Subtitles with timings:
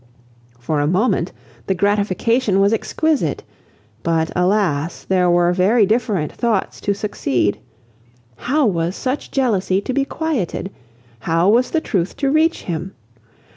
[0.57, 1.31] For a moment
[1.67, 3.43] the gratification was exquisite.
[4.01, 5.03] But, alas!
[5.03, 7.59] there were very different thoughts to succeed.
[8.37, 10.71] How was such jealousy to be quieted?
[11.19, 12.95] How was the truth to reach him?